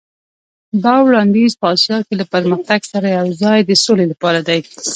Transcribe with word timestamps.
دا 0.83 0.95
وړاندیز 1.05 1.51
په 1.61 1.65
اسیا 1.75 1.97
کې 2.05 2.13
له 2.19 2.25
پرمختګ 2.33 2.81
سره 2.91 3.07
یو 3.17 3.27
ځای 3.41 3.59
د 3.63 3.71
سولې 3.83 4.05
لپاره 4.11 4.39
دی. 4.47 4.59